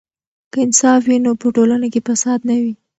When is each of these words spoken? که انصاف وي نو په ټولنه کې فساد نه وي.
که 0.51 0.57
انصاف 0.65 1.01
وي 1.09 1.17
نو 1.25 1.31
په 1.41 1.47
ټولنه 1.55 1.87
کې 1.93 2.05
فساد 2.07 2.39
نه 2.49 2.55
وي. 2.61 2.73